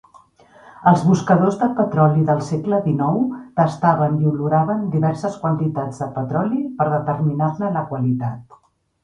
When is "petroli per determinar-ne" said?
6.17-7.73